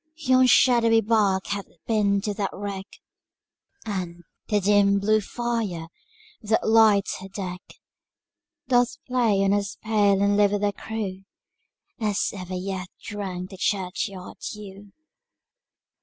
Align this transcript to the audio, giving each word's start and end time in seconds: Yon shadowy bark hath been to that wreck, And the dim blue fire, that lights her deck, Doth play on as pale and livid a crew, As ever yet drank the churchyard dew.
Yon 0.17 0.47
shadowy 0.47 0.99
bark 0.99 1.45
hath 1.45 1.67
been 1.85 2.21
to 2.21 2.33
that 2.33 2.49
wreck, 2.51 2.87
And 3.85 4.23
the 4.47 4.59
dim 4.59 4.97
blue 4.97 5.21
fire, 5.21 5.89
that 6.41 6.67
lights 6.67 7.17
her 7.19 7.27
deck, 7.27 7.61
Doth 8.67 8.97
play 9.05 9.43
on 9.43 9.53
as 9.53 9.77
pale 9.83 10.19
and 10.23 10.35
livid 10.35 10.63
a 10.63 10.73
crew, 10.73 11.25
As 11.99 12.33
ever 12.35 12.55
yet 12.55 12.87
drank 12.99 13.51
the 13.51 13.57
churchyard 13.57 14.37
dew. 14.51 14.91